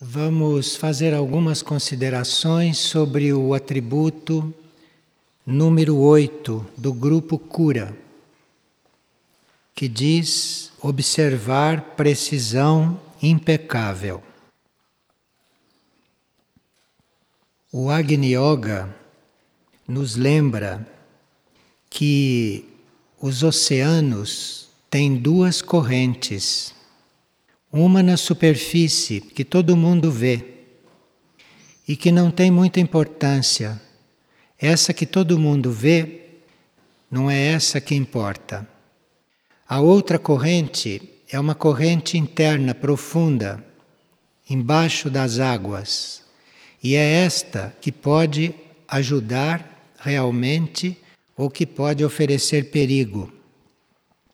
[0.00, 4.54] Vamos fazer algumas considerações sobre o atributo
[5.44, 7.92] número 8 do grupo cura,
[9.74, 14.22] que diz observar precisão impecável.
[17.72, 18.94] O Agni Yoga
[19.86, 20.88] nos lembra
[21.90, 22.64] que
[23.20, 26.72] os oceanos têm duas correntes
[27.72, 30.44] uma na superfície, que todo mundo vê,
[31.86, 33.80] e que não tem muita importância.
[34.58, 36.22] Essa que todo mundo vê,
[37.10, 38.68] não é essa que importa.
[39.68, 43.64] A outra corrente é uma corrente interna profunda,
[44.48, 46.24] embaixo das águas.
[46.82, 48.54] E é esta que pode
[48.86, 50.96] ajudar realmente
[51.36, 53.32] ou que pode oferecer perigo.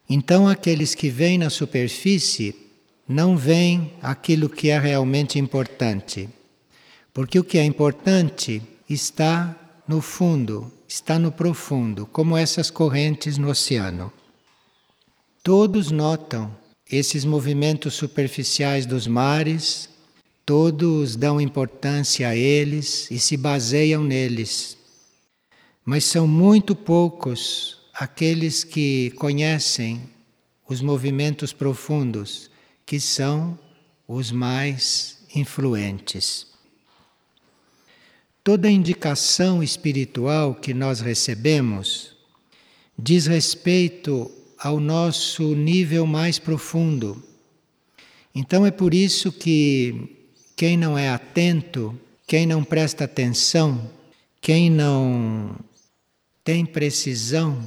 [0.09, 2.63] Então, aqueles que vêm na superfície
[3.08, 6.28] não vem aquilo que é realmente importante.
[7.12, 9.55] Porque o que é importante está
[9.86, 14.12] no fundo, está no profundo, como essas correntes no oceano.
[15.42, 16.56] Todos notam
[16.91, 19.89] esses movimentos superficiais dos mares,
[20.44, 24.77] todos dão importância a eles e se baseiam neles.
[25.84, 30.02] Mas são muito poucos aqueles que conhecem
[30.66, 32.50] os movimentos profundos
[32.86, 33.58] que são
[34.06, 36.46] os mais influentes.
[38.42, 42.14] Toda indicação espiritual que nós recebemos
[42.98, 47.22] diz respeito ao nosso nível mais profundo.
[48.34, 53.90] Então é por isso que quem não é atento, quem não presta atenção,
[54.40, 55.56] quem não
[56.42, 57.62] tem precisão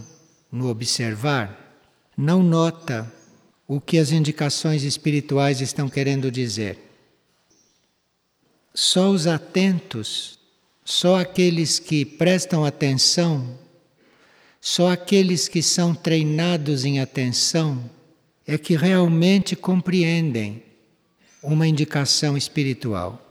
[0.51, 1.79] no observar,
[2.15, 3.11] não nota
[3.67, 6.79] o que as indicações espirituais estão querendo dizer.
[8.73, 10.39] Só os atentos,
[10.85, 13.57] só aqueles que prestam atenção,
[14.61, 17.89] só aqueles que são treinados em atenção
[18.45, 20.63] é que realmente compreendem
[21.43, 23.21] uma indicação espiritual.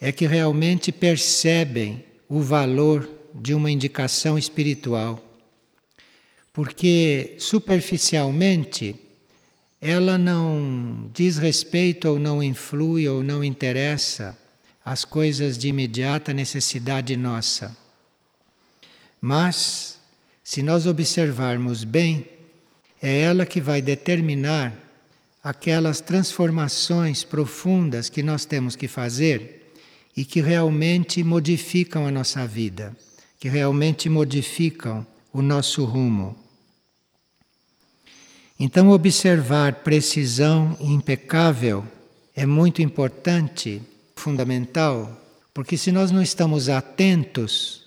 [0.00, 5.22] É que realmente percebem o valor de uma indicação espiritual.
[6.52, 8.96] Porque superficialmente
[9.84, 14.38] ela não diz respeito ou não influi ou não interessa
[14.84, 17.76] as coisas de imediata necessidade nossa.
[19.20, 19.98] Mas,
[20.44, 22.28] se nós observarmos bem,
[23.02, 24.72] é ela que vai determinar
[25.42, 29.74] aquelas transformações profundas que nós temos que fazer
[30.16, 32.96] e que realmente modificam a nossa vida,
[33.40, 36.36] que realmente modificam o nosso rumo.
[38.64, 41.84] Então, observar precisão impecável
[42.32, 43.82] é muito importante,
[44.14, 45.20] fundamental,
[45.52, 47.82] porque se nós não estamos atentos,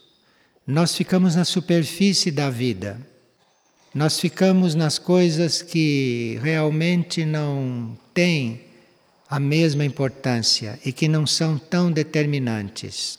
[0.68, 3.00] nós ficamos na superfície da vida.
[3.94, 8.60] Nós ficamos nas coisas que realmente não têm
[9.30, 13.18] a mesma importância e que não são tão determinantes.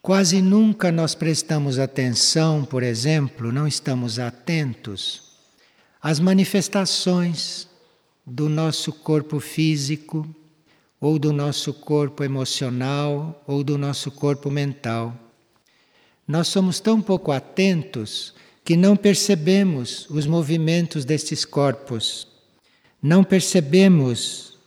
[0.00, 5.31] Quase nunca nós prestamos atenção, por exemplo, não estamos atentos
[6.02, 7.68] as manifestações
[8.26, 10.28] do nosso corpo físico,
[11.00, 15.16] ou do nosso corpo emocional, ou do nosso corpo mental.
[16.26, 22.26] Nós somos tão pouco atentos que não percebemos os movimentos destes corpos,
[23.00, 24.58] não percebemos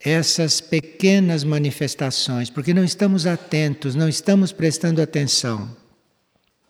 [0.00, 5.68] essas pequenas manifestações, porque não estamos atentos, não estamos prestando atenção.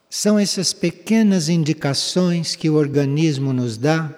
[0.09, 4.11] São essas pequenas indicações que o organismo nos dá,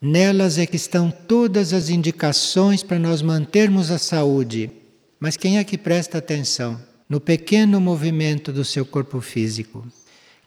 [0.00, 4.70] nelas é que estão todas as indicações para nós mantermos a saúde.
[5.18, 9.86] Mas quem é que presta atenção no pequeno movimento do seu corpo físico?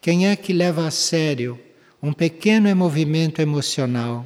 [0.00, 1.58] Quem é que leva a sério
[2.02, 4.24] um pequeno movimento emocional?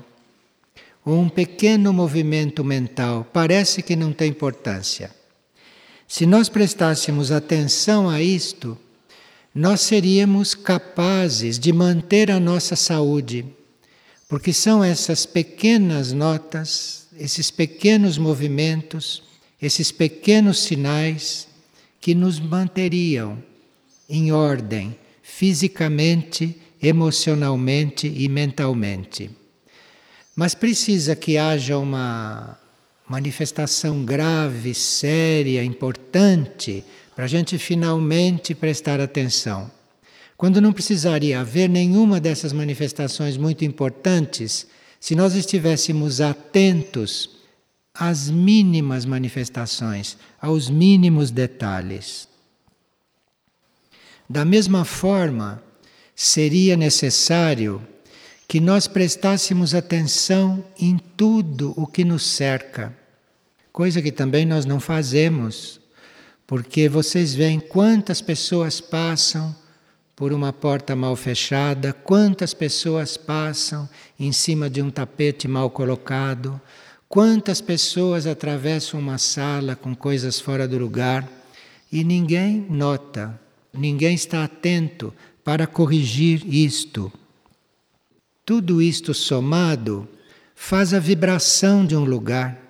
[1.04, 3.26] Ou um pequeno movimento mental?
[3.32, 5.10] Parece que não tem importância.
[6.06, 8.78] Se nós prestássemos atenção a isto,
[9.54, 13.46] nós seríamos capazes de manter a nossa saúde,
[14.28, 19.22] porque são essas pequenas notas, esses pequenos movimentos,
[19.62, 21.46] esses pequenos sinais
[22.00, 23.40] que nos manteriam
[24.08, 29.30] em ordem fisicamente, emocionalmente e mentalmente.
[30.34, 32.58] Mas precisa que haja uma
[33.08, 36.84] manifestação grave, séria, importante
[37.14, 39.70] para a gente finalmente prestar atenção.
[40.36, 44.66] Quando não precisaria haver nenhuma dessas manifestações muito importantes,
[44.98, 47.30] se nós estivéssemos atentos
[47.94, 52.26] às mínimas manifestações, aos mínimos detalhes.
[54.28, 55.62] Da mesma forma,
[56.16, 57.80] seria necessário
[58.48, 62.96] que nós prestássemos atenção em tudo o que nos cerca,
[63.72, 65.80] coisa que também nós não fazemos,
[66.46, 69.54] porque vocês veem quantas pessoas passam
[70.14, 73.88] por uma porta mal fechada, quantas pessoas passam
[74.18, 76.60] em cima de um tapete mal colocado,
[77.08, 81.28] quantas pessoas atravessam uma sala com coisas fora do lugar
[81.90, 83.38] e ninguém nota,
[83.72, 85.12] ninguém está atento
[85.42, 87.12] para corrigir isto.
[88.44, 90.08] Tudo isto somado
[90.54, 92.63] faz a vibração de um lugar.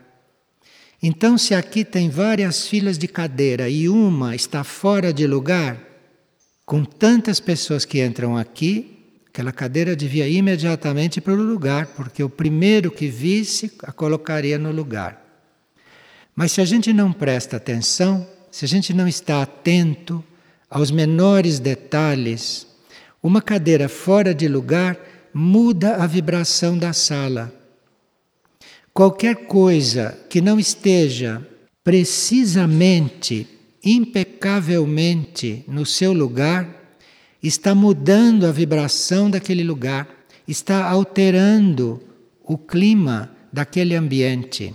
[1.07, 5.79] Então, se aqui tem várias filas de cadeira e uma está fora de lugar,
[6.65, 12.31] com tantas pessoas que entram aqui, aquela cadeira devia imediatamente para o lugar, porque o
[12.31, 15.23] primeiro que visse a colocaria no lugar.
[16.35, 20.25] Mas se a gente não presta atenção, se a gente não está atento
[20.71, 22.67] aos menores detalhes,
[23.23, 24.97] uma cadeira fora de lugar
[25.35, 27.53] muda a vibração da sala.
[28.95, 31.47] Qualquer coisa que não esteja
[31.83, 33.47] precisamente
[33.85, 36.97] impecavelmente no seu lugar,
[37.43, 40.09] está mudando a vibração daquele lugar,
[40.49, 42.03] está alterando
[42.43, 44.75] o clima daquele ambiente.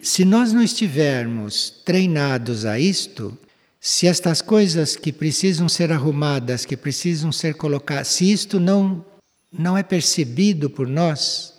[0.00, 3.36] Se nós não estivermos treinados a isto,
[3.80, 9.04] se estas coisas que precisam ser arrumadas, que precisam ser colocadas, se isto não,
[9.52, 11.51] não é percebido por nós,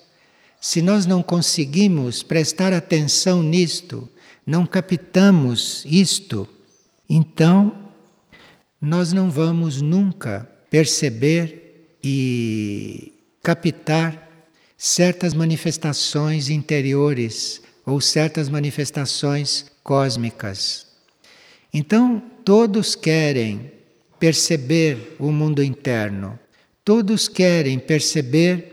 [0.63, 4.07] se nós não conseguimos prestar atenção nisto,
[4.47, 6.47] não captamos isto,
[7.09, 7.91] então
[8.79, 13.11] nós não vamos nunca perceber e
[13.43, 20.87] captar certas manifestações interiores ou certas manifestações cósmicas.
[21.73, 23.69] Então, todos querem
[24.17, 26.39] perceber o mundo interno,
[26.85, 28.72] todos querem perceber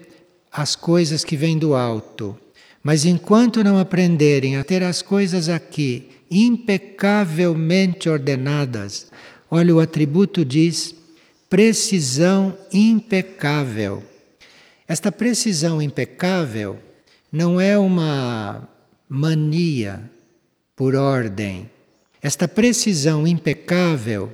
[0.50, 2.36] as coisas que vêm do alto.
[2.82, 9.08] Mas enquanto não aprenderem a ter as coisas aqui impecavelmente ordenadas,
[9.50, 10.94] olha, o atributo diz
[11.48, 14.02] precisão impecável.
[14.86, 16.78] Esta precisão impecável
[17.30, 18.68] não é uma
[19.08, 20.10] mania
[20.74, 21.68] por ordem.
[22.22, 24.32] Esta precisão impecável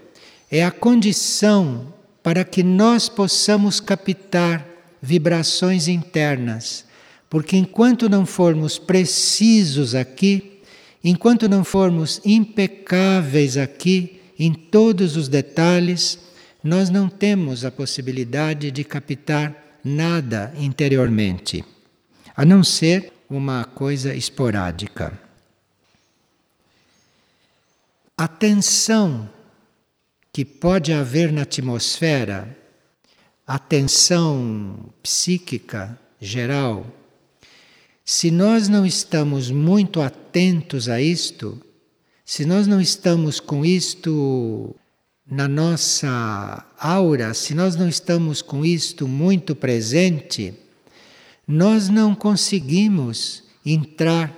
[0.50, 1.92] é a condição
[2.22, 4.75] para que nós possamos captar
[5.06, 6.86] vibrações internas
[7.28, 10.60] porque enquanto não formos precisos aqui,
[11.02, 16.18] enquanto não formos impecáveis aqui em todos os detalhes,
[16.62, 21.64] nós não temos a possibilidade de captar nada interiormente,
[22.36, 25.18] a não ser uma coisa esporádica.
[28.16, 29.28] A tensão
[30.32, 32.56] que pode haver na atmosfera,
[33.46, 36.86] a tensão psíquica geral,
[38.04, 41.60] se nós não estamos muito atentos a isto,
[42.24, 44.74] se nós não estamos com isto
[45.28, 50.54] na nossa aura, se nós não estamos com isto muito presente,
[51.46, 54.34] nós não conseguimos entrar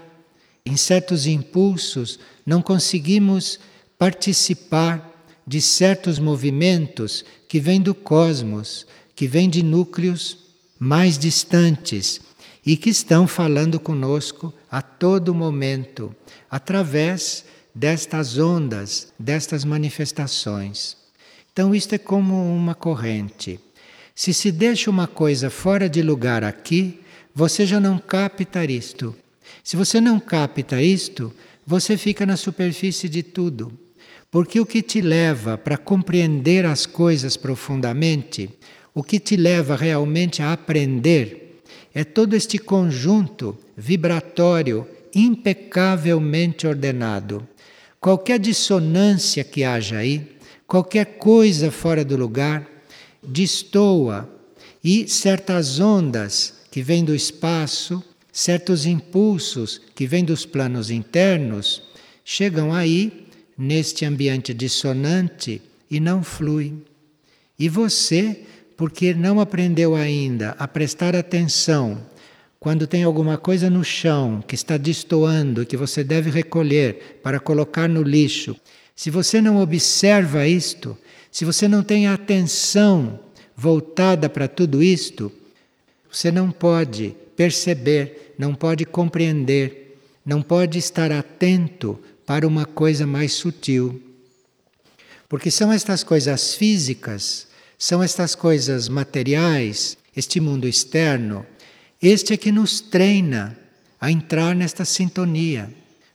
[0.65, 3.59] em certos impulsos, não conseguimos
[3.99, 5.09] participar
[5.47, 8.87] de certos movimentos que vêm do cosmos,
[9.19, 10.39] que vêm de núcleos
[10.79, 12.21] mais distantes
[12.65, 16.15] e que estão falando conosco a todo momento,
[16.49, 17.45] através
[17.75, 20.97] destas ondas, destas manifestações.
[21.53, 23.59] Então, isto é como uma corrente.
[24.15, 27.01] Se se deixa uma coisa fora de lugar aqui,
[27.35, 29.17] você já não capta isto.
[29.65, 31.35] Se você não capta isto,
[31.67, 33.77] você fica na superfície de tudo.
[34.31, 38.51] Porque o que te leva para compreender as coisas profundamente,
[38.95, 41.63] o que te leva realmente a aprender,
[41.95, 47.47] é todo este conjunto vibratório impecavelmente ordenado.
[48.01, 52.67] Qualquer dissonância que haja aí, qualquer coisa fora do lugar,
[53.23, 54.29] destoa
[54.83, 58.03] e certas ondas que vêm do espaço,
[58.33, 61.83] certos impulsos que vêm dos planos internos,
[62.25, 63.27] chegam aí
[63.57, 66.83] neste ambiente dissonante e não fluem.
[67.59, 68.45] E você
[68.79, 72.01] porque não aprendeu ainda a prestar atenção
[72.61, 77.89] quando tem alguma coisa no chão que está destoando, que você deve recolher para colocar
[77.89, 78.55] no lixo.
[78.95, 80.97] Se você não observa isto,
[81.29, 83.19] se você não tem atenção
[83.57, 85.33] voltada para tudo isto,
[86.09, 93.33] você não pode perceber, não pode compreender, não pode estar atento para uma coisa mais
[93.33, 94.01] sutil.
[95.29, 97.48] Porque são estas coisas físicas,
[97.79, 101.47] são estas coisas materiais, este mundo externo,
[102.03, 103.57] este é que nos treina
[104.01, 105.73] a entrar nesta sintonia.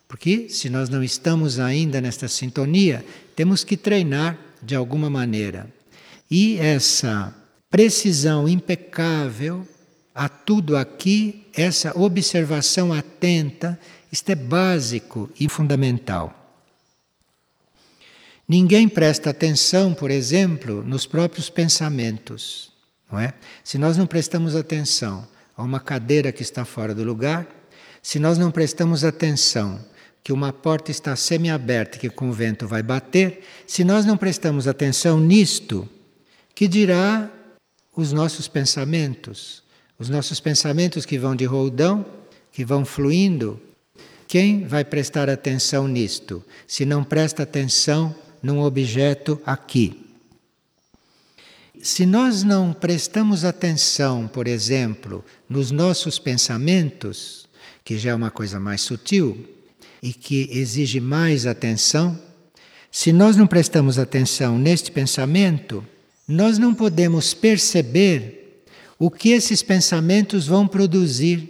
[0.08, 3.04] Porque se nós não estamos ainda nesta sintonia,
[3.36, 5.68] temos que treinar de alguma maneira.
[6.30, 7.34] E essa
[7.70, 9.66] precisão impecável
[10.14, 13.80] a tudo aqui, essa observação atenta,
[14.12, 16.43] isto é básico e fundamental.
[18.48, 22.72] Ninguém presta atenção, por exemplo, nos próprios pensamentos,
[23.12, 23.34] não é?
[23.64, 27.48] Se nós não prestamos atenção a uma cadeira que está fora do lugar,
[28.02, 29.80] se nós não prestamos atenção
[30.24, 34.68] que uma porta está semi-aberta que com o vento vai bater, se nós não prestamos
[34.68, 35.88] atenção nisto,
[36.56, 37.30] que dirá
[37.96, 39.64] os nossos pensamentos,
[39.98, 42.06] os nossos pensamentos que vão de roldão,
[42.52, 43.60] que vão fluindo,
[44.28, 50.04] quem vai prestar atenção nisto, se não presta atenção num objeto aqui?
[51.82, 57.48] Se nós não prestamos atenção, por exemplo, nos nossos pensamentos,
[57.84, 59.50] que já é uma coisa mais sutil,
[60.02, 62.20] e que exige mais atenção,
[62.92, 65.84] se nós não prestamos atenção neste pensamento,
[66.28, 68.64] nós não podemos perceber
[69.00, 71.50] o que esses pensamentos vão produzir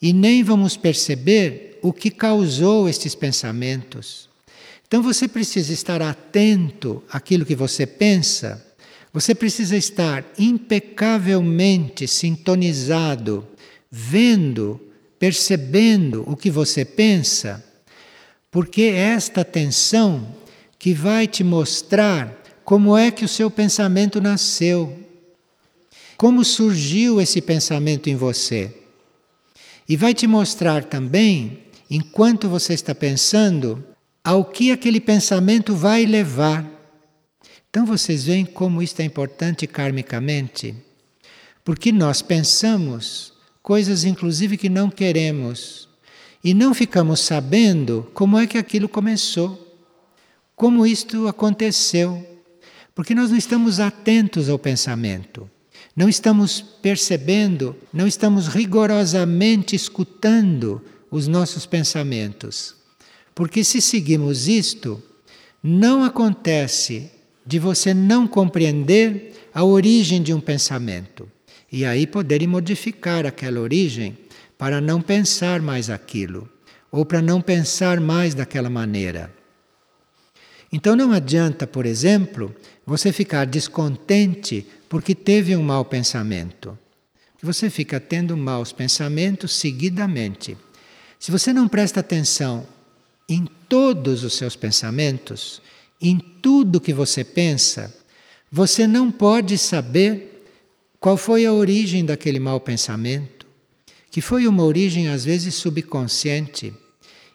[0.00, 4.28] e nem vamos perceber o que causou estes pensamentos.
[4.86, 8.64] Então você precisa estar atento àquilo que você pensa,
[9.12, 13.46] você precisa estar impecavelmente sintonizado,
[13.90, 14.80] vendo
[15.18, 17.64] percebendo o que você pensa,
[18.50, 20.34] porque é esta atenção
[20.78, 24.98] que vai te mostrar como é que o seu pensamento nasceu,
[26.16, 28.70] como surgiu esse pensamento em você.
[29.88, 33.84] E vai te mostrar também, enquanto você está pensando,
[34.24, 36.64] ao que aquele pensamento vai levar.
[37.68, 40.74] Então vocês veem como isto é importante karmicamente,
[41.62, 45.88] porque nós pensamos coisas inclusive que não queremos,
[46.42, 49.82] e não ficamos sabendo como é que aquilo começou,
[50.54, 52.22] como isto aconteceu,
[52.94, 55.50] porque nós não estamos atentos ao pensamento,
[55.96, 62.83] não estamos percebendo, não estamos rigorosamente escutando os nossos pensamentos.
[63.34, 65.02] Porque se seguimos isto,
[65.62, 67.10] não acontece
[67.44, 71.30] de você não compreender a origem de um pensamento
[71.70, 74.16] e aí poderem modificar aquela origem
[74.56, 76.48] para não pensar mais aquilo,
[76.90, 79.34] ou para não pensar mais daquela maneira.
[80.72, 82.54] Então não adianta, por exemplo,
[82.86, 86.78] você ficar descontente porque teve um mau pensamento.
[87.42, 90.56] Você fica tendo maus pensamentos seguidamente.
[91.18, 92.66] Se você não presta atenção
[93.28, 95.60] em todos os seus pensamentos,
[96.00, 97.94] em tudo que você pensa,
[98.50, 100.44] você não pode saber
[101.00, 103.46] qual foi a origem daquele mau pensamento?
[104.10, 106.72] Que foi uma origem às vezes subconsciente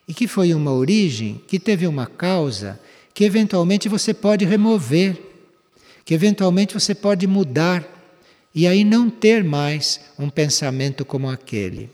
[0.07, 2.79] e que foi uma origem que teve uma causa
[3.13, 5.21] que eventualmente você pode remover,
[6.05, 7.85] que eventualmente você pode mudar
[8.55, 11.89] e aí não ter mais um pensamento como aquele.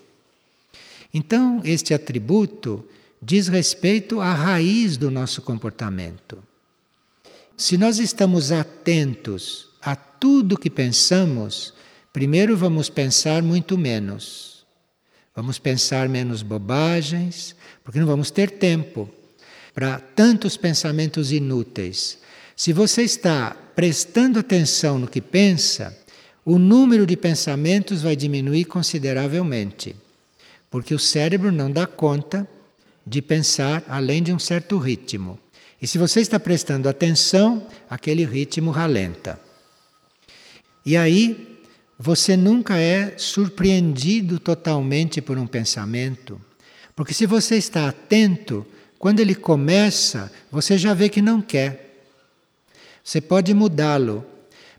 [1.14, 2.86] Então, este atributo
[3.22, 6.44] diz respeito à raiz do nosso comportamento.
[7.58, 11.74] Se nós estamos atentos a tudo que pensamos,
[12.12, 14.66] primeiro vamos pensar muito menos.
[15.36, 19.10] Vamos pensar menos bobagens, porque não vamos ter tempo
[19.74, 22.18] para tantos pensamentos inúteis.
[22.56, 25.98] Se você está prestando atenção no que pensa,
[26.46, 29.96] o número de pensamentos vai diminuir consideravelmente,
[30.70, 32.48] porque o cérebro não dá conta
[33.06, 35.40] de pensar além de um certo ritmo.
[35.82, 39.40] E se você está prestando atenção, aquele ritmo ralenta.
[40.86, 41.60] E aí
[41.98, 46.42] você nunca é surpreendido totalmente por um pensamento.
[46.96, 48.66] Porque se você está atento,
[48.98, 52.04] quando ele começa, você já vê que não quer.
[53.04, 54.26] Você pode mudá-lo.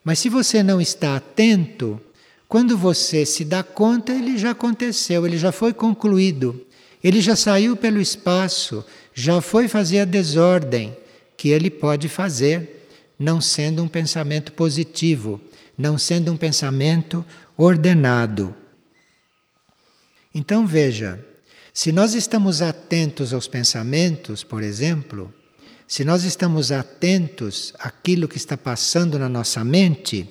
[0.02, 2.00] Mas se você não está atento,
[2.48, 6.65] quando você se dá conta, ele já aconteceu, ele já foi concluído.
[7.06, 8.84] Ele já saiu pelo espaço,
[9.14, 10.96] já foi fazer a desordem
[11.36, 15.40] que ele pode fazer, não sendo um pensamento positivo
[15.76, 17.24] não sendo um pensamento
[17.56, 18.54] ordenado.
[20.34, 21.24] Então veja,
[21.72, 25.32] se nós estamos atentos aos pensamentos, por exemplo,
[25.86, 30.28] se nós estamos atentos àquilo que está passando na nossa mente,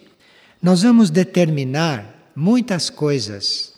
[0.61, 3.73] nós vamos determinar muitas coisas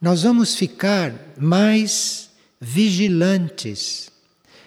[0.00, 4.10] nós vamos ficar mais vigilantes,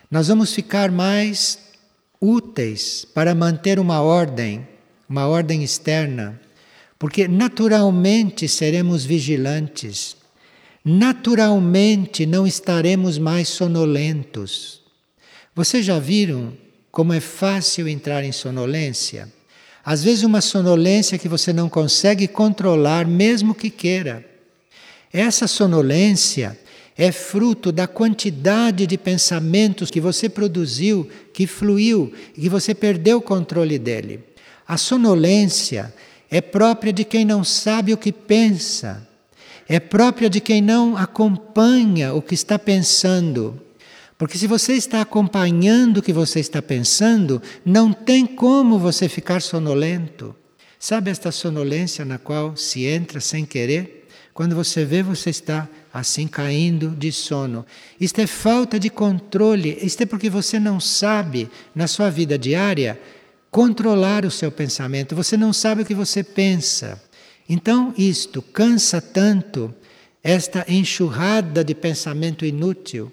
[0.10, 1.58] nós vamos ficar mais
[2.20, 4.68] úteis para manter uma ordem,
[5.08, 6.40] uma ordem externa,
[7.00, 10.18] porque naturalmente seremos vigilantes,
[10.84, 14.82] naturalmente não estaremos mais sonolentos.
[15.56, 16.54] Vocês já viram
[16.92, 19.32] como é fácil entrar em sonolência?
[19.84, 24.31] Às vezes, uma sonolência que você não consegue controlar, mesmo que queira.
[25.14, 26.58] Essa sonolência
[26.98, 33.18] é fruto da quantidade de pensamentos que você produziu, que fluiu e que você perdeu
[33.18, 34.24] o controle dele.
[34.68, 35.94] A sonolência
[36.30, 39.08] é própria de quem não sabe o que pensa,
[39.68, 43.60] é própria de quem não acompanha o que está pensando.
[44.18, 49.42] Porque se você está acompanhando o que você está pensando, não tem como você ficar
[49.42, 50.36] sonolento.
[50.78, 54.01] Sabe esta sonolência na qual se entra sem querer?
[54.34, 57.66] Quando você vê, você está assim caindo de sono.
[58.00, 63.00] Isto é falta de controle, isto é porque você não sabe, na sua vida diária,
[63.50, 67.02] controlar o seu pensamento, você não sabe o que você pensa.
[67.50, 69.74] Então, isto cansa tanto,
[70.24, 73.12] esta enxurrada de pensamento inútil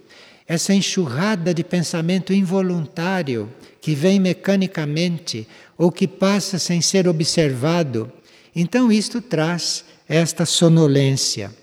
[0.48, 5.46] essa enxurrada de pensamento involuntário que vem mecanicamente
[5.76, 8.10] ou que passa sem ser observado.
[8.56, 11.54] Então, isto traz esta sonolência.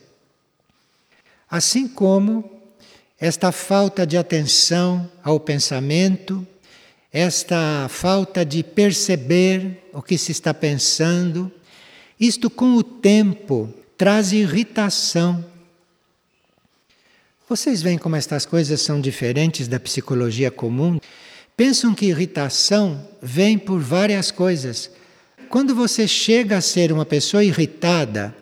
[1.49, 2.51] Assim como
[3.19, 6.45] esta falta de atenção ao pensamento,
[7.11, 11.51] esta falta de perceber o que se está pensando,
[12.19, 15.43] isto com o tempo traz irritação
[17.47, 20.99] vocês veem como estas coisas são diferentes da psicologia comum?
[21.55, 24.89] Pensam que irritação vem por várias coisas.
[25.49, 28.35] Quando você chega a ser uma pessoa irritada,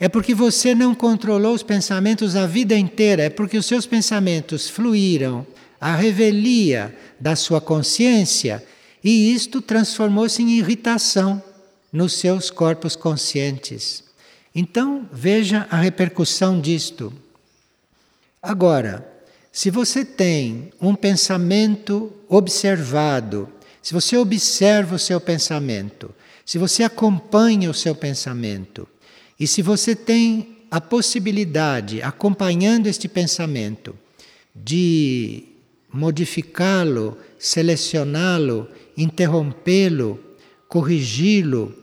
[0.00, 4.68] é porque você não controlou os pensamentos a vida inteira, é porque os seus pensamentos
[4.68, 5.46] fluíram
[5.80, 8.64] à revelia da sua consciência
[9.02, 11.42] e isto transformou-se em irritação
[11.92, 14.04] nos seus corpos conscientes.
[14.54, 17.12] Então, veja a repercussão disto.
[18.42, 19.06] Agora,
[19.50, 23.48] se você tem um pensamento observado,
[23.82, 26.14] se você observa o seu pensamento,
[26.48, 28.88] se você acompanha o seu pensamento,
[29.38, 33.94] e se você tem a possibilidade, acompanhando este pensamento,
[34.54, 35.44] de
[35.92, 40.18] modificá-lo, selecioná-lo, interrompê-lo,
[40.66, 41.76] corrigi-lo,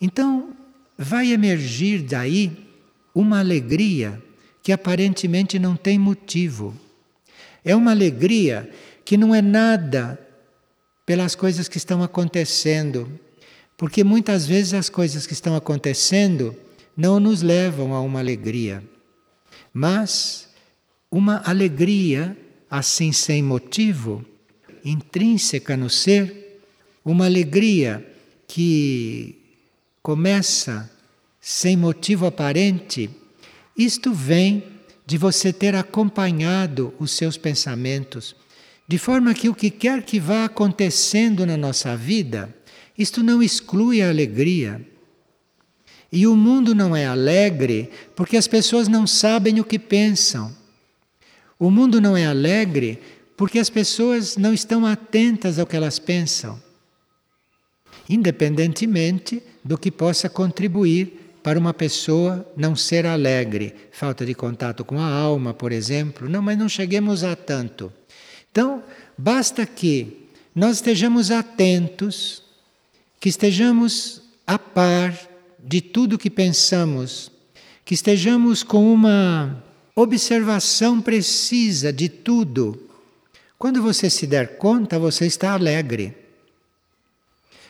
[0.00, 0.56] então
[0.96, 2.50] vai emergir daí
[3.14, 4.22] uma alegria
[4.62, 6.74] que aparentemente não tem motivo.
[7.62, 8.70] É uma alegria
[9.04, 10.18] que não é nada
[11.04, 13.20] pelas coisas que estão acontecendo,
[13.82, 16.54] porque muitas vezes as coisas que estão acontecendo
[16.96, 18.80] não nos levam a uma alegria,
[19.74, 20.48] mas
[21.10, 22.38] uma alegria
[22.70, 24.24] assim sem motivo,
[24.84, 26.60] intrínseca no ser,
[27.04, 28.06] uma alegria
[28.46, 29.36] que
[30.00, 30.88] começa
[31.40, 33.10] sem motivo aparente
[33.76, 34.62] isto vem
[35.04, 38.36] de você ter acompanhado os seus pensamentos,
[38.86, 42.61] de forma que o que quer que vá acontecendo na nossa vida,
[42.96, 44.80] isto não exclui a alegria.
[46.10, 50.54] E o mundo não é alegre porque as pessoas não sabem o que pensam.
[51.58, 52.98] O mundo não é alegre
[53.36, 56.62] porque as pessoas não estão atentas ao que elas pensam,
[58.08, 64.98] independentemente do que possa contribuir para uma pessoa não ser alegre, falta de contato com
[64.98, 66.28] a alma, por exemplo.
[66.28, 67.92] Não, mas não cheguemos a tanto.
[68.50, 68.82] Então,
[69.18, 72.41] basta que nós estejamos atentos,
[73.22, 75.16] que estejamos a par
[75.56, 77.30] de tudo que pensamos,
[77.84, 79.62] que estejamos com uma
[79.94, 82.90] observação precisa de tudo.
[83.56, 86.16] Quando você se der conta, você está alegre.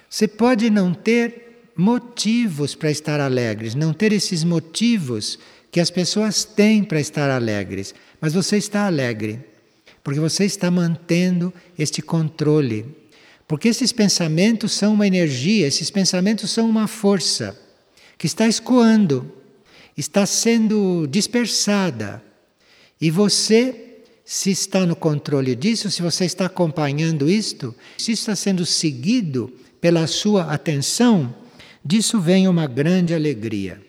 [0.08, 5.38] Você pode não ter motivos para estar alegres, não ter esses motivos
[5.70, 7.94] que as pessoas têm para estar alegres.
[8.18, 9.38] Mas você está alegre,
[10.02, 13.01] porque você está mantendo este controle.
[13.46, 17.58] Porque esses pensamentos são uma energia, esses pensamentos são uma força
[18.16, 19.30] que está escoando,
[19.96, 22.22] está sendo dispersada.
[23.00, 28.64] E você, se está no controle disso, se você está acompanhando isto, se está sendo
[28.64, 31.34] seguido pela sua atenção,
[31.84, 33.82] Disso vem uma grande alegria.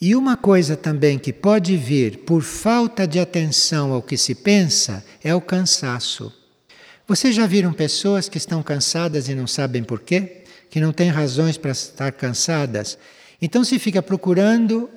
[0.00, 5.04] E uma coisa também que pode vir por falta de atenção ao que se pensa
[5.22, 6.32] é o cansaço.
[7.06, 10.44] Vocês já viram pessoas que estão cansadas e não sabem por quê?
[10.70, 12.96] Que não têm razões para estar cansadas?
[13.40, 14.88] Então se fica procurando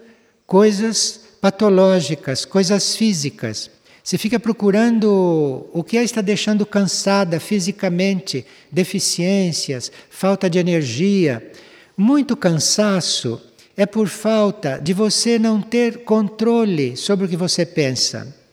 [0.45, 3.71] coisas patológicas, coisas físicas.
[4.03, 11.51] Você fica procurando o que a está deixando cansada fisicamente, deficiências, falta de energia.
[11.97, 13.41] Muito cansaço
[13.75, 18.44] é por falta de você não ter controle sobre o que você pensa.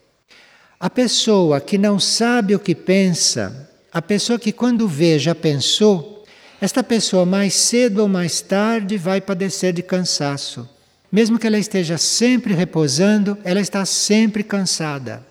[0.83, 6.25] A pessoa que não sabe o que pensa, a pessoa que quando vê já pensou,
[6.59, 10.67] esta pessoa mais cedo ou mais tarde vai padecer de cansaço.
[11.09, 15.25] Mesmo que ela esteja sempre repousando, ela está sempre cansada.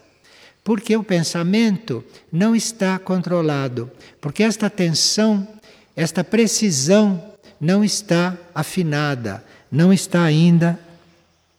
[0.64, 3.90] Porque o pensamento não está controlado,
[4.22, 5.46] porque esta atenção,
[5.94, 7.22] esta precisão
[7.60, 10.80] não está afinada, não está ainda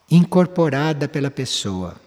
[0.09, 2.01] incorporada pela pessoa.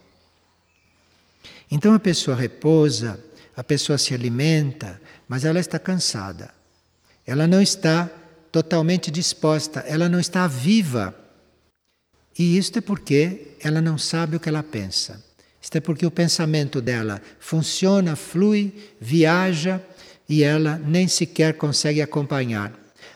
[1.70, 3.18] Então a pessoa repousa,
[3.56, 6.50] a pessoa se alimenta, mas ela está cansada.
[7.26, 8.08] Ela não está
[8.52, 11.14] totalmente disposta, ela não está viva.
[12.38, 15.24] E isto é porque ela não sabe o que ela pensa.
[15.60, 19.82] Isto é porque o pensamento dela funciona, flui, viaja
[20.28, 22.72] e ela nem sequer consegue acompanhar.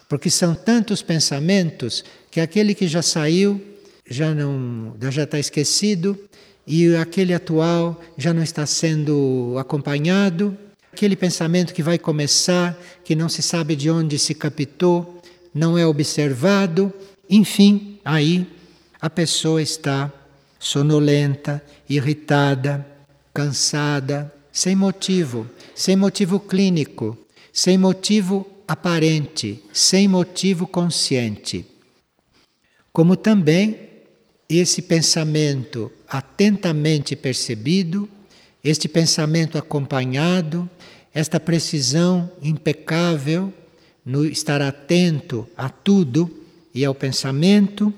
[0.08, 3.64] Porque são tantos pensamentos que aquele que já saiu
[4.08, 6.18] já não já está esquecido
[6.72, 10.56] e aquele atual já não está sendo acompanhado,
[10.92, 15.20] aquele pensamento que vai começar, que não se sabe de onde se captou,
[15.52, 16.92] não é observado,
[17.28, 18.46] enfim, aí
[19.00, 20.12] a pessoa está
[20.60, 22.86] sonolenta, irritada,
[23.34, 27.18] cansada, sem motivo, sem motivo clínico,
[27.52, 31.66] sem motivo aparente, sem motivo consciente.
[32.92, 33.89] Como também
[34.58, 38.08] esse pensamento atentamente percebido,
[38.64, 40.68] este pensamento acompanhado,
[41.14, 43.52] esta precisão impecável
[44.04, 46.30] no estar atento a tudo
[46.74, 47.92] e ao pensamento,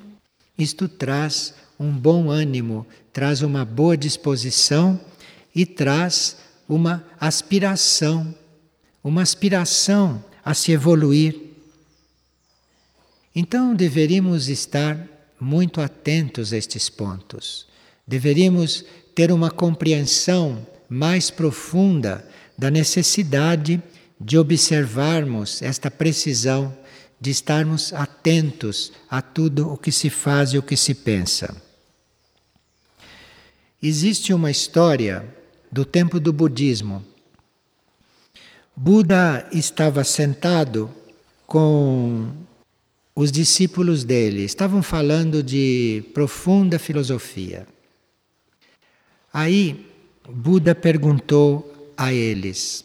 [0.59, 5.01] isto traz um bom ânimo, traz uma boa disposição
[5.55, 6.37] e traz
[6.69, 8.35] uma aspiração,
[9.03, 11.39] uma aspiração a se evoluir.
[13.35, 15.12] Então deveríamos estar
[15.43, 17.67] muito atentos a estes pontos.
[18.07, 22.25] Deveríamos ter uma compreensão mais profunda
[22.57, 23.83] da necessidade
[24.21, 26.73] de observarmos esta precisão,
[27.21, 31.61] de estarmos atentos a tudo o que se faz e o que se pensa.
[33.83, 35.27] Existe uma história
[35.73, 37.05] do tempo do budismo.
[38.77, 40.89] Buda estava sentado
[41.49, 42.31] com
[43.15, 47.67] os discípulos dele estavam falando de profunda filosofia.
[49.33, 49.87] Aí
[50.29, 52.85] Buda perguntou a eles: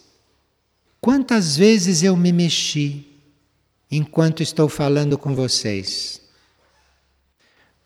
[1.00, 3.06] Quantas vezes eu me mexi
[3.90, 6.22] enquanto estou falando com vocês?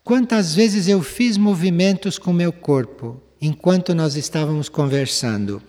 [0.04, 5.62] Quantas vezes eu fiz movimentos com meu corpo enquanto nós estávamos conversando?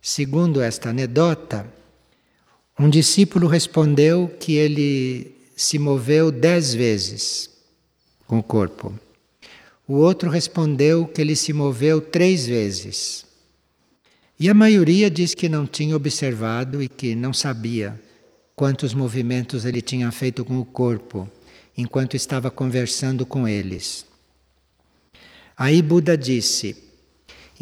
[0.00, 1.72] Segundo esta anedota,
[2.82, 7.48] um discípulo respondeu que ele se moveu dez vezes
[8.26, 8.92] com o corpo.
[9.86, 13.24] O outro respondeu que ele se moveu três vezes.
[14.36, 18.00] E a maioria diz que não tinha observado e que não sabia
[18.56, 21.30] quantos movimentos ele tinha feito com o corpo
[21.78, 24.04] enquanto estava conversando com eles.
[25.56, 26.76] Aí Buda disse: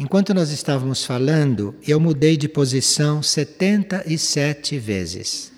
[0.01, 5.51] Enquanto nós estávamos falando, eu mudei de posição 77 vezes.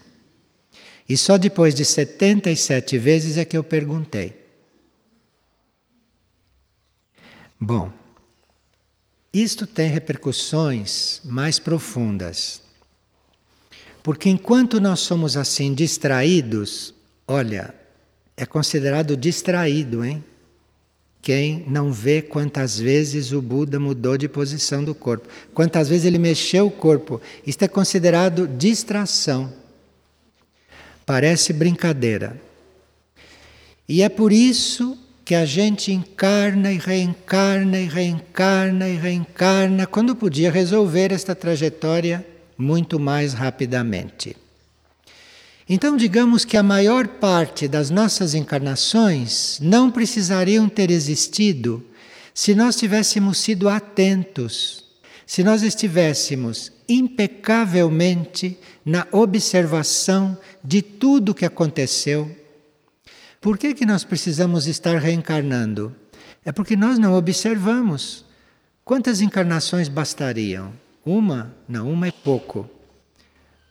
[1.08, 4.38] E só depois de 77 vezes é que eu perguntei.
[7.58, 7.90] Bom,
[9.32, 12.62] isto tem repercussões mais profundas.
[14.04, 16.94] Porque enquanto nós somos assim distraídos,
[17.26, 17.74] olha,
[18.36, 20.22] é considerado distraído, hein?
[21.24, 26.20] Quem não vê quantas vezes o Buda mudou de posição do corpo, quantas vezes ele
[26.20, 27.22] mexeu o corpo.
[27.48, 29.52] Isto é considerado distração.
[31.06, 32.40] Parece brincadeira.
[33.88, 40.18] E é por isso que a gente encarna e reencarna e reencarna e reencarna quando
[40.18, 42.26] podia resolver esta trajetória
[42.58, 44.43] muito mais rapidamente.
[45.76, 51.84] Então, digamos que a maior parte das nossas encarnações não precisariam ter existido
[52.32, 54.84] se nós tivéssemos sido atentos,
[55.26, 58.56] se nós estivéssemos impecavelmente
[58.86, 62.30] na observação de tudo o que aconteceu.
[63.42, 65.96] Por que, que nós precisamos estar reencarnando?
[66.46, 68.24] É porque nós não observamos.
[68.86, 70.72] Quantas encarnações bastariam?
[71.04, 71.52] Uma?
[71.68, 72.70] Não, uma é pouco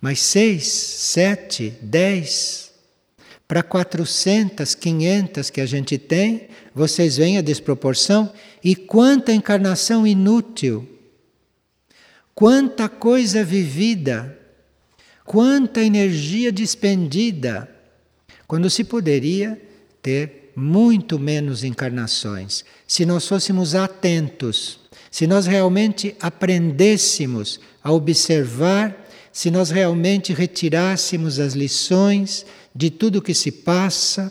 [0.03, 2.73] mas seis, sete, dez,
[3.47, 8.33] para 400, 500 que a gente tem, vocês veem a desproporção?
[8.65, 10.89] E quanta encarnação inútil,
[12.35, 14.37] quanta coisa vivida,
[15.25, 17.71] quanta energia despendida,
[18.49, 19.61] quando se poderia
[20.03, 24.81] ter muito menos encarnações, se nós fôssemos atentos,
[25.13, 29.02] se nós realmente aprendêssemos a observar,
[29.33, 34.31] se nós realmente retirássemos as lições de tudo que se passa,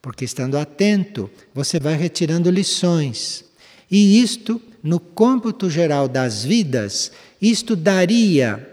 [0.00, 3.44] porque estando atento, você vai retirando lições.
[3.90, 8.66] E isto, no cômputo geral das vidas, isto daria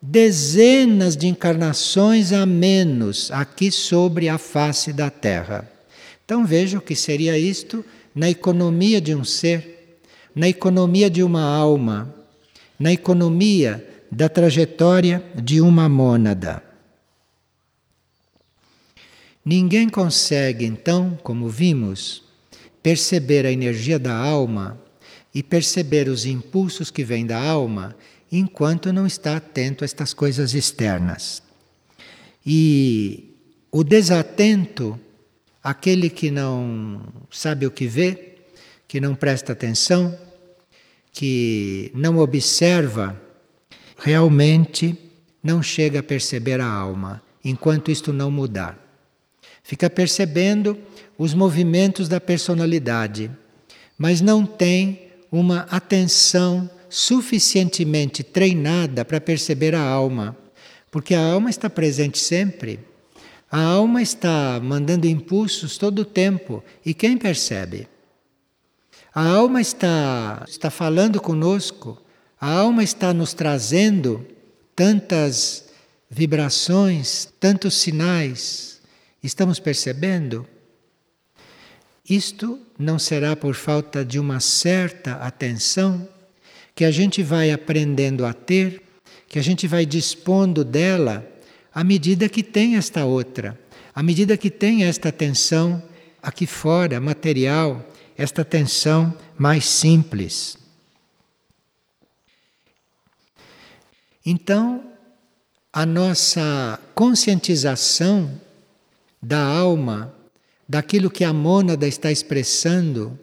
[0.00, 5.70] dezenas de encarnações a menos aqui sobre a face da Terra.
[6.24, 10.00] Então veja o que seria isto na economia de um ser,
[10.34, 12.12] na economia de uma alma,
[12.78, 16.62] na economia da trajetória de uma mônada.
[19.42, 22.22] Ninguém consegue, então, como vimos,
[22.82, 24.78] perceber a energia da alma
[25.34, 27.96] e perceber os impulsos que vêm da alma
[28.30, 31.42] enquanto não está atento a estas coisas externas.
[32.44, 33.34] E
[33.70, 35.00] o desatento,
[35.64, 38.34] aquele que não sabe o que vê,
[38.86, 40.16] que não presta atenção,
[41.10, 43.18] que não observa,
[44.02, 44.98] realmente
[45.40, 48.76] não chega a perceber a alma, enquanto isto não mudar.
[49.62, 50.76] Fica percebendo
[51.16, 53.30] os movimentos da personalidade,
[53.96, 60.36] mas não tem uma atenção suficientemente treinada para perceber a alma,
[60.90, 62.80] porque a alma está presente sempre.
[63.50, 67.86] A alma está mandando impulsos todo o tempo e quem percebe?
[69.14, 72.01] A alma está, está falando conosco,
[72.42, 74.26] a alma está nos trazendo
[74.74, 75.68] tantas
[76.10, 78.80] vibrações, tantos sinais.
[79.22, 80.44] Estamos percebendo?
[82.04, 86.08] Isto não será por falta de uma certa atenção
[86.74, 88.82] que a gente vai aprendendo a ter,
[89.28, 91.24] que a gente vai dispondo dela
[91.72, 93.56] à medida que tem esta outra,
[93.94, 95.80] à medida que tem esta atenção
[96.20, 100.60] aqui fora, material, esta atenção mais simples.
[104.24, 104.84] Então,
[105.72, 108.30] a nossa conscientização
[109.20, 110.14] da alma,
[110.68, 113.18] daquilo que a mônada está expressando,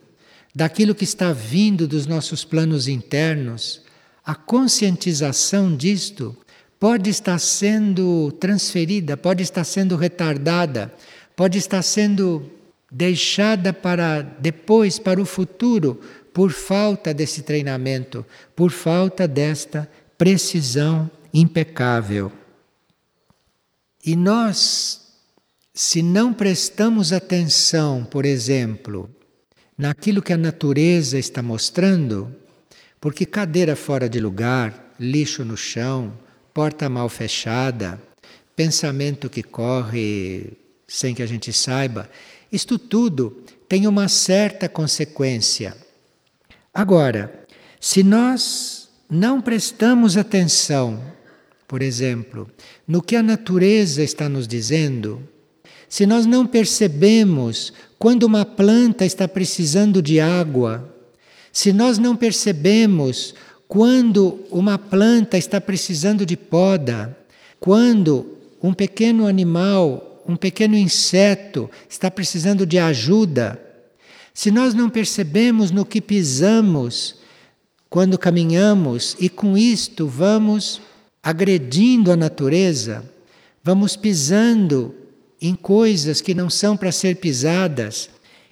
[0.54, 3.82] daquilo que está vindo dos nossos planos internos,
[4.26, 6.36] a conscientização disto
[6.80, 10.94] pode estar sendo transferida, pode estar sendo retardada,
[11.36, 12.50] pode estar sendo
[12.92, 16.00] deixada para depois, para o futuro,
[16.34, 22.29] por falta desse treinamento, por falta desta precisão impecável.
[24.05, 25.10] E nós
[25.73, 29.10] se não prestamos atenção, por exemplo,
[29.77, 32.36] naquilo que a natureza está mostrando,
[32.99, 36.13] porque cadeira fora de lugar, lixo no chão,
[36.53, 37.97] porta mal fechada,
[38.58, 40.51] pensamento que corre
[40.86, 42.10] sem que a gente saiba,
[42.51, 45.77] isto tudo tem uma certa consequência.
[46.73, 47.47] Agora,
[47.79, 48.79] se nós
[49.10, 51.02] não prestamos atenção,
[51.67, 52.50] por exemplo,
[52.88, 55.28] no que a natureza está nos dizendo,
[55.88, 60.95] se nós não percebemos quando uma planta está precisando de água,
[61.52, 63.34] se nós não percebemos
[63.67, 67.17] quando uma planta está precisando de poda,
[67.60, 73.60] quando um pequeno animal, um pequeno inseto está precisando de ajuda,
[74.34, 77.18] se nós não percebemos no que pisamos
[77.89, 80.80] quando caminhamos e com isto vamos
[81.23, 83.04] agredindo a natureza,
[83.63, 84.93] vamos pisando
[85.41, 88.10] em coisas que não são para ser pisadas,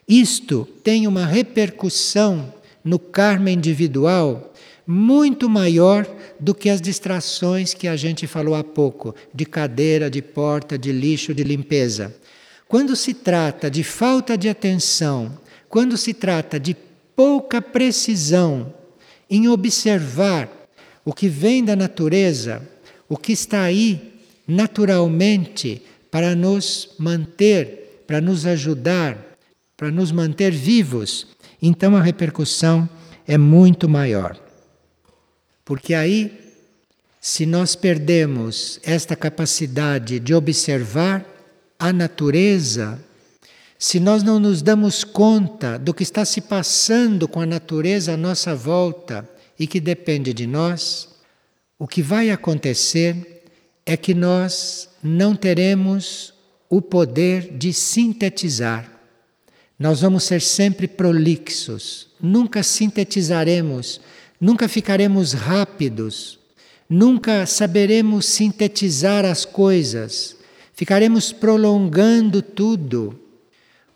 [0.08, 4.54] isto tem uma repercussão no karma individual
[4.88, 6.08] muito maior
[6.40, 10.94] do que as distrações que a gente falou há pouco, de cadeira, de porta, de
[10.94, 12.16] lixo, de limpeza.
[12.70, 16.76] Quando se trata de falta de atenção, quando se trata de
[17.16, 18.74] pouca precisão
[19.30, 20.50] em observar
[21.04, 22.62] o que vem da natureza,
[23.08, 24.14] o que está aí
[24.48, 29.38] naturalmente para nos manter, para nos ajudar,
[29.76, 31.28] para nos manter vivos,
[31.62, 32.90] então a repercussão
[33.28, 34.40] é muito maior.
[35.64, 36.32] Porque aí,
[37.20, 41.26] se nós perdemos esta capacidade de observar
[41.78, 43.00] a natureza,
[43.80, 48.18] se nós não nos damos conta do que está se passando com a natureza à
[48.18, 49.28] nossa volta
[49.60, 51.10] e que depende de nós,
[51.78, 53.44] o que vai acontecer
[53.86, 56.34] é que nós não teremos
[56.70, 58.92] o poder de sintetizar.
[59.80, 64.02] Nós vamos ser sempre prolixos, nunca sintetizaremos,
[64.42, 66.40] nunca ficaremos rápidos,
[66.90, 70.36] nunca saberemos sintetizar as coisas,
[70.74, 73.27] ficaremos prolongando tudo.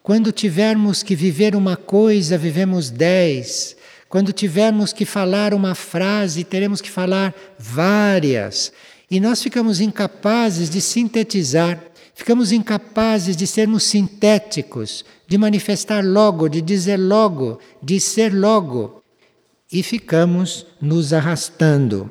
[0.03, 3.75] Quando tivermos que viver uma coisa, vivemos dez.
[4.09, 8.73] Quando tivermos que falar uma frase, teremos que falar várias.
[9.09, 11.79] E nós ficamos incapazes de sintetizar,
[12.15, 19.03] ficamos incapazes de sermos sintéticos, de manifestar logo, de dizer logo, de ser logo.
[19.71, 22.09] E ficamos nos arrastando.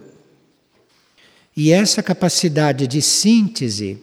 [1.57, 3.98] E essa capacidade de síntese,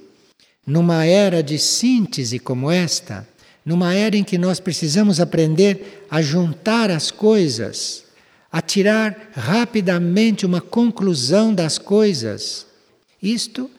[0.65, 3.27] numa era de síntese como esta,
[3.67, 8.05] numa era em que nós precisamos aprender a juntar as coisas,
[8.49, 12.65] a tirar rapidamente uma conclusão das coisas.
[13.21, 13.69] Isto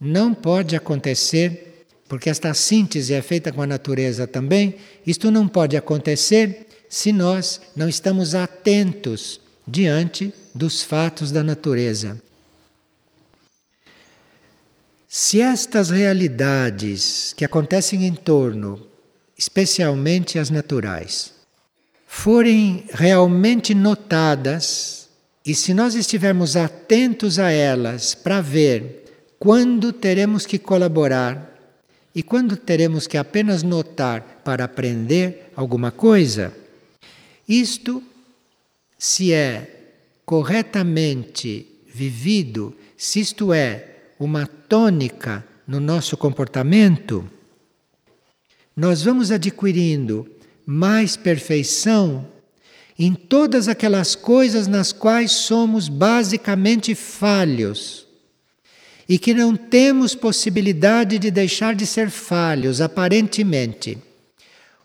[0.00, 4.76] não pode acontecer, porque esta síntese é feita com a natureza também.
[5.04, 12.22] Isto não pode acontecer se nós não estamos atentos diante dos fatos da natureza.
[15.08, 18.91] Se estas realidades que acontecem em torno
[19.42, 21.32] especialmente as naturais,
[22.06, 25.08] forem realmente notadas
[25.44, 31.58] e se nós estivermos atentos a elas para ver quando teremos que colaborar
[32.14, 36.56] e quando teremos que apenas notar para aprender alguma coisa,
[37.48, 38.00] isto,
[38.96, 39.90] se é
[40.24, 47.28] corretamente vivido, se isto é uma tônica no nosso comportamento,
[48.76, 50.28] nós vamos adquirindo
[50.64, 52.26] mais perfeição
[52.98, 58.06] em todas aquelas coisas nas quais somos basicamente falhos
[59.08, 63.98] e que não temos possibilidade de deixar de ser falhos, aparentemente.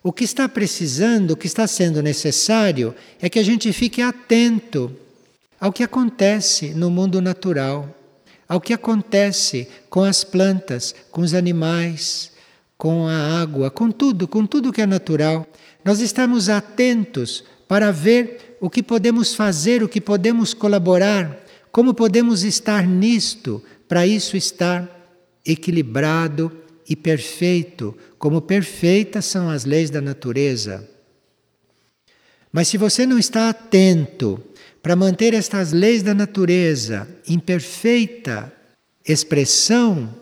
[0.04, 4.94] O que está precisando, o que está sendo necessário, é que a gente fique atento
[5.60, 7.96] ao que acontece no mundo natural,
[8.48, 12.32] ao que acontece com as plantas, com os animais,
[12.78, 15.48] com a água, com tudo, com tudo que é natural.
[15.84, 22.44] Nós estamos atentos para ver o que podemos fazer, o que podemos colaborar, como podemos
[22.44, 24.88] estar nisto, para isso estar
[25.46, 26.52] equilibrado
[26.88, 30.88] e perfeito, como perfeitas são as leis da natureza.
[32.52, 34.42] Mas se você não está atento
[34.82, 38.52] para manter estas leis da natureza em perfeita
[39.06, 40.14] expressão,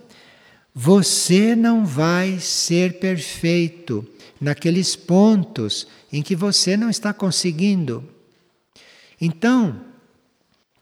[0.78, 4.06] você não vai ser perfeito
[4.42, 8.04] naqueles pontos em que você não está conseguindo.
[9.22, 9.80] Então,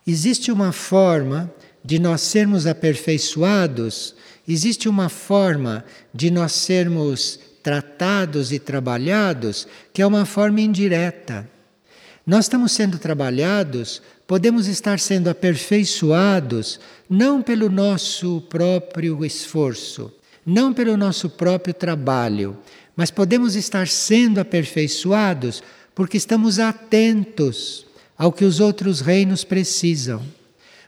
[0.07, 1.53] existe uma forma
[1.85, 4.15] de nós sermos aperfeiçoados,
[4.47, 11.47] existe uma forma de nós sermos tratados e trabalhados que é uma forma indireta.
[12.25, 20.09] Nós estamos sendo trabalhados, podemos estar sendo aperfeiçoados não pelo nosso próprio esforço,
[20.45, 22.57] não pelo nosso próprio trabalho,
[22.95, 25.61] mas podemos estar sendo aperfeiçoados
[25.93, 27.85] porque estamos atentos
[28.17, 30.23] ao que os outros reinos precisam,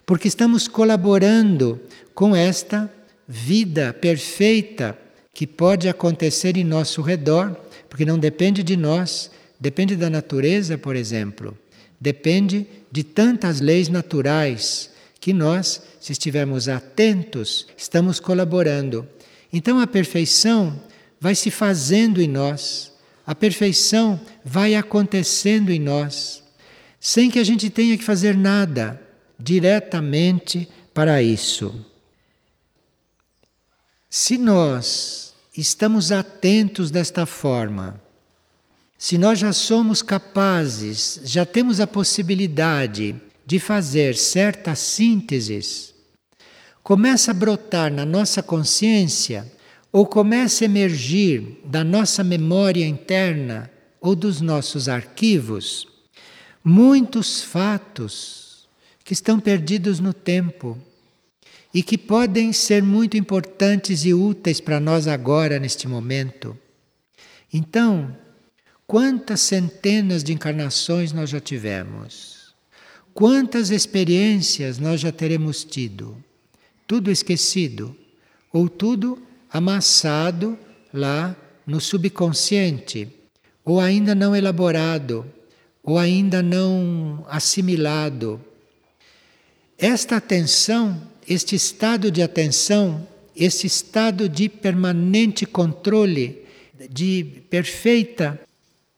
[0.06, 1.82] porque estamos colaborando
[2.14, 2.90] com esta
[3.28, 4.98] vida perfeita
[5.34, 7.54] que pode acontecer em nosso redor,
[7.90, 11.58] porque não depende de nós, Depende da natureza, por exemplo.
[12.00, 19.08] Depende de tantas leis naturais que nós, se estivermos atentos, estamos colaborando.
[19.52, 20.80] Então a perfeição
[21.20, 22.92] vai se fazendo em nós,
[23.26, 26.44] a perfeição vai acontecendo em nós,
[27.00, 29.02] sem que a gente tenha que fazer nada
[29.40, 31.74] diretamente para isso.
[34.10, 38.00] Se nós estamos atentos desta forma,
[38.98, 45.94] se nós já somos capazes, já temos a possibilidade de fazer certas sínteses,
[46.82, 49.52] começa a brotar na nossa consciência
[49.92, 53.70] ou começa a emergir da nossa memória interna
[54.02, 55.88] ou dos nossos arquivos
[56.66, 58.68] muitos fatos
[59.04, 60.76] que estão perdidos no tempo
[61.72, 66.58] e que podem ser muito importantes e úteis para nós agora, neste momento.
[67.54, 68.18] Então,
[68.88, 72.54] Quantas centenas de encarnações nós já tivemos?
[73.14, 76.18] Quantas experiências nós já teremos tido?
[76.86, 77.96] Tudo esquecido
[78.56, 79.22] ou tudo
[79.52, 80.58] amassado
[80.94, 81.36] lá
[81.68, 83.10] no subconsciente,
[83.66, 85.26] ou ainda não elaborado,
[85.84, 88.40] ou ainda não assimilado.
[89.78, 93.06] Esta atenção, este estado de atenção,
[93.36, 96.42] esse estado de permanente controle,
[96.90, 98.40] de perfeita,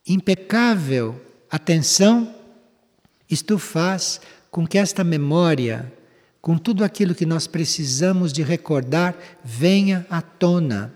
[0.07, 2.33] impecável atenção,
[3.29, 5.91] isto faz com que esta memória,
[6.41, 10.93] com tudo aquilo que nós precisamos de recordar, venha à tona.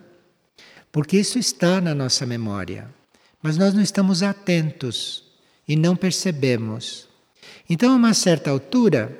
[0.92, 2.88] Porque isso está na nossa memória.
[3.42, 5.24] Mas nós não estamos atentos
[5.68, 7.08] e não percebemos.
[7.70, 9.18] Então, a uma certa altura,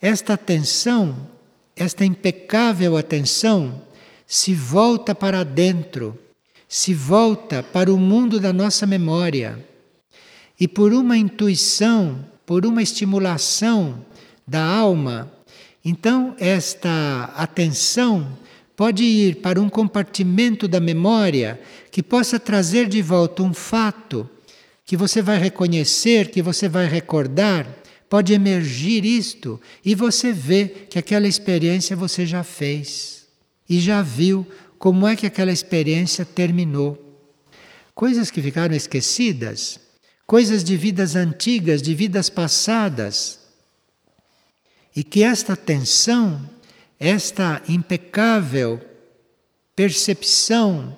[0.00, 1.28] esta atenção,
[1.74, 3.82] esta impecável atenção,
[4.26, 6.18] se volta para dentro,
[6.74, 9.64] se volta para o mundo da nossa memória.
[10.58, 14.04] E por uma intuição, por uma estimulação
[14.44, 15.32] da alma,
[15.84, 18.36] então esta atenção
[18.74, 21.60] pode ir para um compartimento da memória
[21.92, 24.28] que possa trazer de volta um fato
[24.84, 27.68] que você vai reconhecer, que você vai recordar,
[28.10, 33.28] pode emergir isto e você vê que aquela experiência você já fez
[33.68, 34.44] e já viu
[34.84, 37.02] como é que aquela experiência terminou.
[37.94, 39.80] Coisas que ficaram esquecidas,
[40.26, 43.38] coisas de vidas antigas, de vidas passadas.
[44.94, 46.38] E que esta atenção,
[47.00, 48.78] esta impecável
[49.74, 50.94] percepção,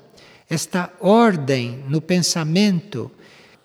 [0.50, 3.08] esta ordem no pensamento,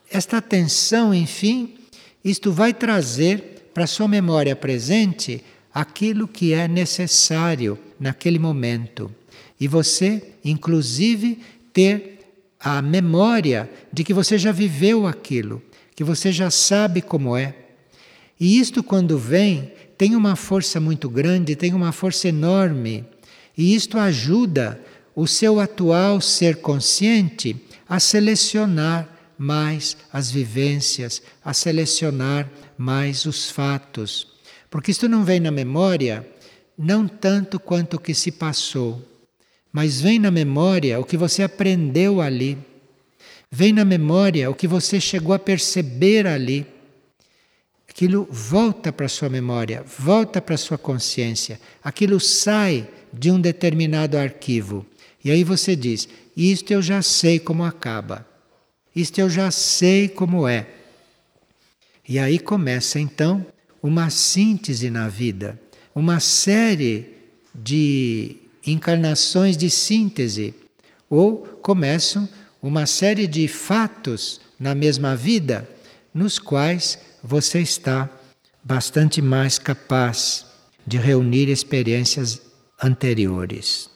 [0.08, 1.80] esta atenção, enfim,
[2.24, 5.44] isto vai trazer para a sua memória presente
[5.74, 9.12] aquilo que é necessário naquele momento.
[9.62, 11.40] E você, inclusive,
[11.72, 12.18] ter
[12.60, 15.62] a memória de que você já viveu aquilo,
[15.96, 17.54] que você já sabe como é.
[18.40, 23.06] E isto, quando vem, tem uma força muito grande, tem uma força enorme.
[23.56, 24.84] E isto ajuda
[25.16, 27.56] o seu atual ser consciente
[27.88, 29.08] a selecionar
[29.38, 34.28] mais as vivências, a selecionar mais os fatos.
[34.72, 36.28] Porque isto não vem na memória
[36.76, 39.11] não tanto quanto o que se passou,
[39.72, 42.58] mas vem na memória o que você aprendeu ali.
[43.50, 46.66] Vem na memória o que você chegou a perceber ali.
[47.90, 51.60] Aquilo volta para a sua memória, volta para a sua consciência.
[51.84, 54.86] Aquilo sai de um determinado arquivo.
[55.24, 58.26] E aí você diz: Isto eu já sei como acaba.
[58.96, 60.68] Isto eu já sei como é.
[62.08, 63.46] E aí começa então
[63.82, 65.60] uma síntese na vida,
[65.96, 67.14] uma série
[67.54, 70.54] de encarnações de síntese,
[71.10, 72.28] ou começam
[72.62, 75.68] uma série de fatos na mesma vida,
[76.14, 78.10] nos quais você está
[78.64, 80.46] bastante mais capaz
[80.86, 82.42] de reunir experiências
[82.82, 83.90] anteriores.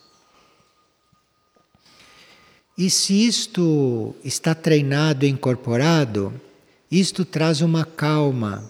[2.78, 6.34] E se isto está treinado e incorporado,
[6.92, 8.70] isto traz uma calma.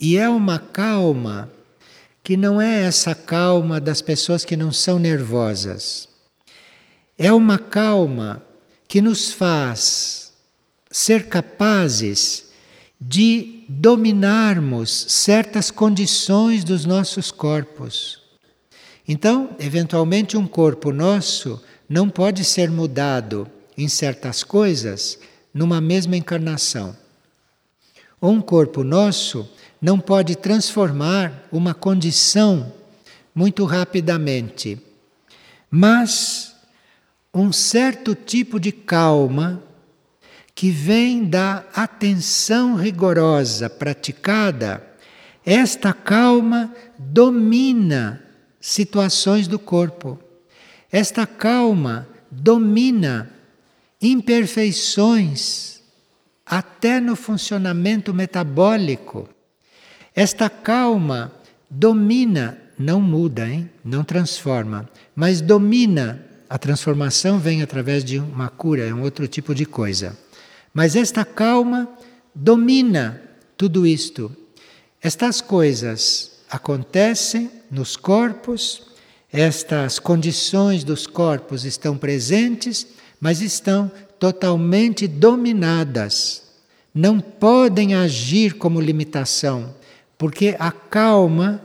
[0.00, 1.50] E é uma calma
[2.24, 6.08] que não é essa calma das pessoas que não são nervosas.
[7.18, 8.42] É uma calma
[8.88, 10.32] que nos faz
[10.90, 12.46] ser capazes
[12.98, 18.22] de dominarmos certas condições dos nossos corpos.
[19.06, 23.46] Então, eventualmente, um corpo nosso não pode ser mudado
[23.76, 25.18] em certas coisas
[25.52, 26.96] numa mesma encarnação.
[28.18, 29.46] Ou um corpo nosso
[29.84, 32.72] não pode transformar uma condição
[33.34, 34.80] muito rapidamente.
[35.70, 36.56] Mas
[37.34, 39.62] um certo tipo de calma
[40.54, 44.82] que vem da atenção rigorosa praticada,
[45.44, 48.24] esta calma domina
[48.58, 50.18] situações do corpo.
[50.90, 53.30] Esta calma domina
[54.00, 55.82] imperfeições
[56.46, 59.33] até no funcionamento metabólico.
[60.14, 61.32] Esta calma
[61.68, 63.68] domina, não muda, hein?
[63.84, 66.24] não transforma, mas domina.
[66.48, 70.16] A transformação vem através de uma cura, é um outro tipo de coisa.
[70.72, 71.88] Mas esta calma
[72.34, 73.20] domina
[73.56, 74.30] tudo isto.
[75.02, 78.94] Estas coisas acontecem nos corpos
[79.36, 82.86] estas condições dos corpos estão presentes,
[83.20, 86.42] mas estão totalmente dominadas.
[86.94, 89.74] Não podem agir como limitação,
[90.24, 91.62] porque a calma,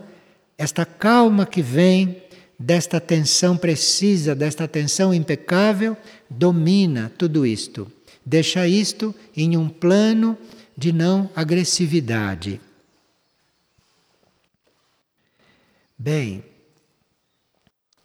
[0.57, 2.21] esta calma que vem
[2.59, 5.95] desta atenção precisa, desta atenção impecável,
[6.29, 7.89] domina tudo isto.
[8.25, 10.37] Deixa isto em um plano
[10.75, 12.59] de não agressividade.
[15.97, 16.43] Bem,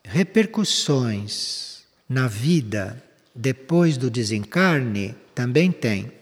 [0.05, 3.03] repercussões na vida
[3.35, 6.13] depois do desencarne também tem.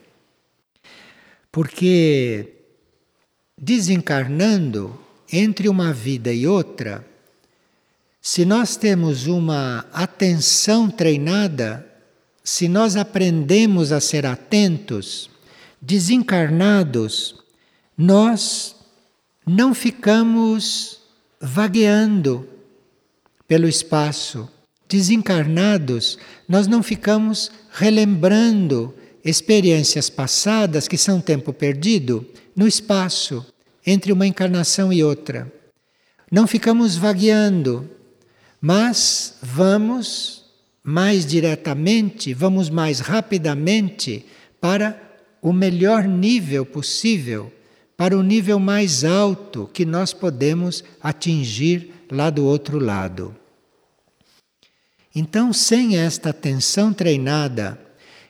[1.52, 2.61] Porque
[3.62, 4.98] desencarnando
[5.32, 7.06] entre uma vida e outra,
[8.24, 11.84] Se nós temos uma atenção treinada,
[12.44, 15.28] se nós aprendemos a ser atentos,
[15.80, 17.34] desencarnados,
[17.98, 18.76] nós
[19.44, 21.00] não ficamos
[21.40, 22.48] vagueando
[23.48, 24.48] pelo espaço.
[24.88, 26.16] Desencarnados,
[26.48, 28.94] nós não ficamos relembrando
[29.24, 33.44] experiências passadas que são tempo perdido no espaço
[33.86, 35.52] entre uma encarnação e outra.
[36.30, 37.88] Não ficamos vagueando,
[38.60, 40.44] mas vamos
[40.82, 44.26] mais diretamente, vamos mais rapidamente
[44.60, 45.00] para
[45.40, 47.52] o melhor nível possível,
[47.96, 53.36] para o nível mais alto que nós podemos atingir lá do outro lado.
[55.14, 57.78] Então, sem esta atenção treinada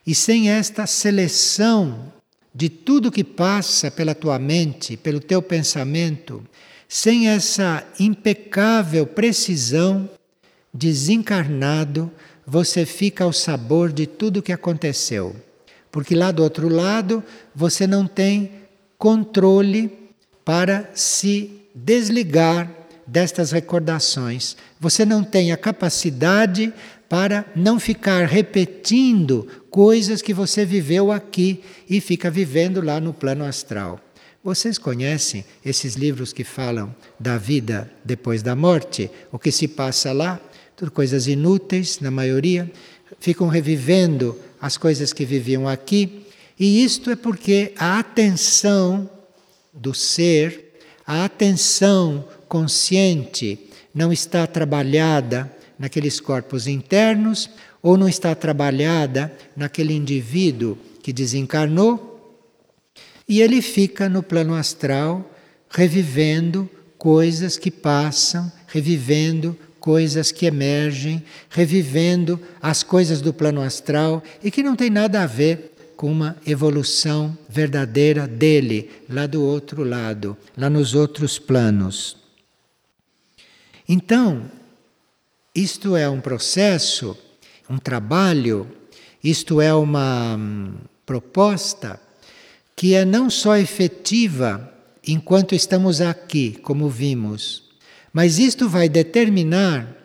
[0.06, 2.12] e sem esta seleção
[2.54, 6.44] de tudo que passa pela tua mente, pelo teu pensamento,
[6.88, 10.08] sem essa impecável precisão,
[10.74, 12.10] desencarnado,
[12.46, 15.34] você fica ao sabor de tudo o que aconteceu.
[15.90, 17.22] Porque lá do outro lado
[17.54, 18.50] você não tem
[18.98, 19.90] controle
[20.44, 22.70] para se desligar
[23.06, 24.56] destas recordações.
[24.80, 26.72] Você não tem a capacidade
[27.08, 33.42] para não ficar repetindo coisas que você viveu aqui e fica vivendo lá no plano
[33.42, 33.98] astral.
[34.44, 39.10] Vocês conhecem esses livros que falam da vida depois da morte?
[39.32, 40.38] O que se passa lá?
[40.76, 42.70] Tudo coisas inúteis, na maioria.
[43.18, 46.26] Ficam revivendo as coisas que viviam aqui.
[46.60, 49.08] E isto é porque a atenção
[49.72, 53.58] do ser, a atenção consciente,
[53.94, 55.50] não está trabalhada
[55.82, 57.50] naqueles corpos internos
[57.82, 62.38] ou não está trabalhada naquele indivíduo que desencarnou
[63.28, 65.28] e ele fica no plano astral
[65.68, 71.20] revivendo coisas que passam, revivendo coisas que emergem,
[71.50, 76.36] revivendo as coisas do plano astral e que não tem nada a ver com uma
[76.46, 82.16] evolução verdadeira dele, lá do outro lado, lá nos outros planos.
[83.88, 84.42] Então,
[85.54, 87.16] isto é um processo,
[87.68, 88.66] um trabalho,
[89.22, 90.74] isto é uma hum,
[91.04, 92.00] proposta
[92.74, 94.72] que é não só efetiva
[95.06, 97.70] enquanto estamos aqui, como vimos,
[98.12, 100.02] mas isto vai determinar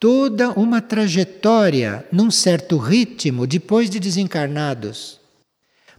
[0.00, 5.20] toda uma trajetória num certo ritmo depois de desencarnados.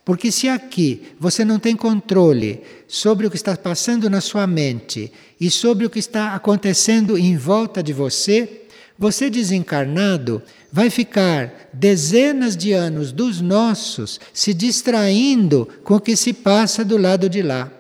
[0.03, 5.11] Porque se aqui você não tem controle sobre o que está passando na sua mente
[5.39, 8.66] e sobre o que está acontecendo em volta de você,
[8.97, 10.41] você desencarnado
[10.71, 16.97] vai ficar dezenas de anos dos nossos se distraindo com o que se passa do
[16.97, 17.71] lado de lá,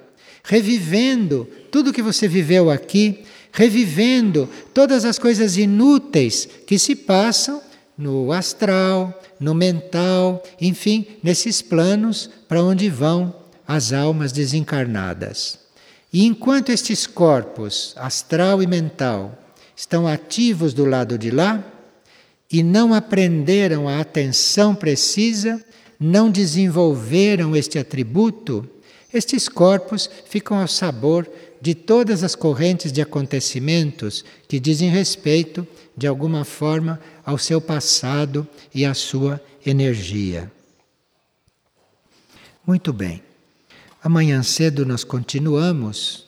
[0.43, 7.61] revivendo tudo que você viveu aqui, revivendo todas as coisas inúteis que se passam
[7.97, 13.33] no astral, no mental, enfim, nesses planos para onde vão
[13.67, 15.59] as almas desencarnadas.
[16.13, 19.37] E enquanto estes corpos, astral e mental,
[19.77, 21.63] estão ativos do lado de lá
[22.51, 25.63] e não aprenderam a atenção precisa,
[25.99, 28.67] não desenvolveram este atributo,
[29.13, 31.29] estes corpos ficam ao sabor
[31.61, 35.65] de todas as correntes de acontecimentos que dizem respeito,
[35.95, 40.51] de alguma forma, ao seu passado e à sua energia.
[42.65, 43.21] Muito bem.
[44.03, 46.25] Amanhã cedo nós continuamos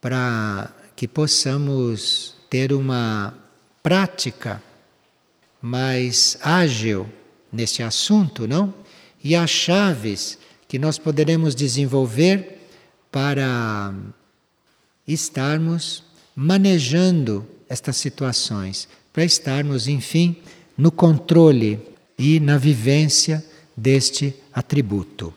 [0.00, 3.34] para que possamos ter uma
[3.82, 4.62] prática
[5.60, 7.04] mais ágil
[7.52, 8.72] nesse assunto, não?
[9.24, 10.38] E as chaves
[10.68, 12.68] que nós poderemos desenvolver
[13.10, 13.92] para
[15.04, 16.04] estarmos
[16.36, 20.36] manejando estas situações, para estarmos, enfim,
[20.78, 21.80] no controle
[22.16, 23.44] e na vivência
[23.76, 25.34] deste atributo.